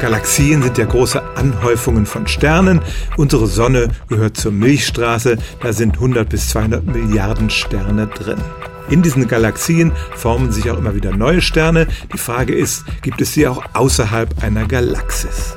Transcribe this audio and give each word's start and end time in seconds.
Galaxien 0.00 0.62
sind 0.62 0.78
ja 0.78 0.86
große 0.86 1.22
Anhäufungen 1.36 2.06
von 2.06 2.26
Sternen. 2.26 2.80
Unsere 3.18 3.46
Sonne 3.46 3.88
gehört 4.08 4.36
zur 4.36 4.50
Milchstraße. 4.50 5.36
Da 5.62 5.72
sind 5.74 5.96
100 5.96 6.26
bis 6.26 6.48
200 6.48 6.86
Milliarden 6.86 7.50
Sterne 7.50 8.06
drin. 8.06 8.40
In 8.88 9.02
diesen 9.02 9.28
Galaxien 9.28 9.92
formen 10.16 10.52
sich 10.52 10.70
auch 10.70 10.78
immer 10.78 10.94
wieder 10.94 11.14
neue 11.14 11.42
Sterne. 11.42 11.86
Die 12.14 12.18
Frage 12.18 12.54
ist, 12.54 12.84
gibt 13.02 13.20
es 13.20 13.34
sie 13.34 13.46
auch 13.46 13.62
außerhalb 13.74 14.42
einer 14.42 14.66
Galaxis? 14.66 15.56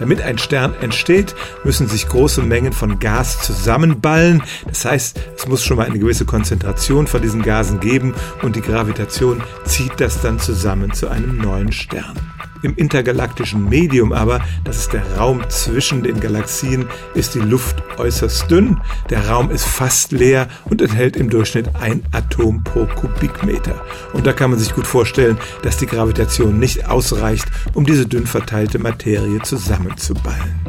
Damit 0.00 0.22
ein 0.22 0.38
Stern 0.38 0.74
entsteht, 0.80 1.36
müssen 1.62 1.88
sich 1.88 2.08
große 2.08 2.42
Mengen 2.42 2.72
von 2.72 2.98
Gas 2.98 3.40
zusammenballen. 3.42 4.42
Das 4.66 4.84
heißt, 4.84 5.20
es 5.36 5.46
muss 5.46 5.64
schon 5.64 5.76
mal 5.76 5.86
eine 5.86 5.98
gewisse 5.98 6.24
Konzentration 6.24 7.06
von 7.06 7.22
diesen 7.22 7.42
Gasen 7.42 7.78
geben 7.78 8.14
und 8.42 8.56
die 8.56 8.60
Gravitation 8.60 9.42
zieht 9.64 10.00
das 10.00 10.20
dann 10.20 10.40
zusammen 10.40 10.92
zu 10.92 11.08
einem 11.08 11.38
neuen 11.38 11.70
Stern. 11.72 12.16
Im 12.62 12.74
intergalaktischen 12.76 13.68
Medium 13.68 14.12
aber, 14.12 14.40
das 14.64 14.78
ist 14.78 14.92
der 14.92 15.16
Raum 15.16 15.42
zwischen 15.48 16.02
den 16.02 16.20
Galaxien, 16.20 16.86
ist 17.14 17.34
die 17.34 17.40
Luft 17.40 17.82
äußerst 17.98 18.50
dünn. 18.50 18.80
Der 19.10 19.28
Raum 19.28 19.50
ist 19.50 19.64
fast 19.64 20.12
leer 20.12 20.48
und 20.64 20.82
enthält 20.82 21.16
im 21.16 21.30
Durchschnitt 21.30 21.70
ein 21.80 22.02
Atom 22.12 22.64
pro 22.64 22.86
Kubikmeter. 22.86 23.80
Und 24.12 24.26
da 24.26 24.32
kann 24.32 24.50
man 24.50 24.58
sich 24.58 24.74
gut 24.74 24.86
vorstellen, 24.86 25.38
dass 25.62 25.76
die 25.76 25.86
Gravitation 25.86 26.58
nicht 26.58 26.86
ausreicht, 26.86 27.46
um 27.74 27.86
diese 27.86 28.06
dünn 28.06 28.26
verteilte 28.26 28.78
Materie 28.78 29.40
zusammenzuballen. 29.42 30.67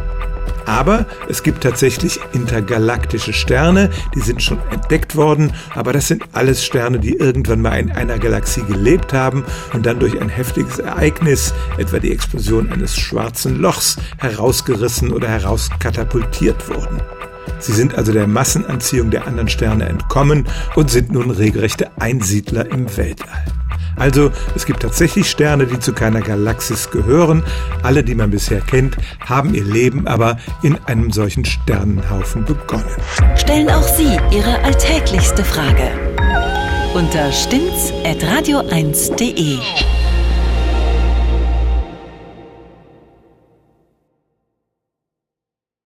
Aber 0.66 1.06
es 1.28 1.44
gibt 1.44 1.64
tatsächlich 1.64 2.20
intergalaktische 2.34 3.34
Sterne, 3.34 3.90
die 4.16 4.22
sind 4.22 4.42
schon 4.42 4.60
entdeckt 4.72 5.16
worden, 5.16 5.54
aber 5.76 5.94
das 5.94 6.08
sind 6.08 6.24
alles 6.34 6.64
Sterne, 6.64 7.00
die 7.00 7.16
irgendwann 7.16 7.62
mal 7.62 7.80
in 7.80 7.92
einer 7.92 8.20
Galaxie 8.20 8.64
gelebt 8.64 9.14
haben 9.14 9.46
und 9.74 9.86
dann 9.86 10.00
durch 10.00 10.20
ein 10.22 10.30
heftiges 10.30 10.80
Ereignis, 10.80 11.54
etwa 11.78 12.00
die 12.00 12.12
Explosion 12.12 12.72
eines 12.72 12.98
schwarzen 12.98 13.60
Lochs, 13.60 13.98
herausgerissen 14.18 15.12
oder 15.12 15.28
herauskatapultiert 15.28 16.70
wurden. 16.70 17.02
Sie 17.60 17.74
sind 17.74 17.96
also 17.96 18.14
der 18.14 18.28
Massenanziehung 18.28 19.12
der 19.12 19.28
anderen 19.28 19.50
Sterne 19.50 19.88
entkommen 19.88 20.48
und 20.76 20.90
sind 20.90 21.12
nun 21.12 21.32
regelrechte 21.32 21.90
Einsiedler 22.00 22.72
im 22.72 22.96
Weltall. 22.96 23.59
Also 23.96 24.32
es 24.56 24.66
gibt 24.66 24.82
tatsächlich 24.82 25.30
Sterne, 25.30 25.68
die 25.68 25.80
zu 25.80 25.94
keiner 25.94 26.22
Galaxis 26.22 26.90
gehören. 26.92 27.44
Alle, 27.84 28.04
die 28.04 28.16
man 28.16 28.32
bisher 28.32 28.62
kennt, 28.62 28.98
haben 29.20 29.54
ihr 29.54 29.64
Leben 29.64 30.08
aber 30.08 30.38
in 30.62 30.78
einem 30.86 31.12
solchen 31.12 31.46
Sternenhaufen 31.46 32.46
begonnen. 32.46 32.90
Stellen 33.36 33.70
auch 33.70 33.88
Sie 33.88 34.18
Ihre 34.32 34.60
alltäglichste 34.64 35.44
Frage 35.44 35.92
unter 36.94 37.32
stimmtz.radio1.de. 37.32 39.60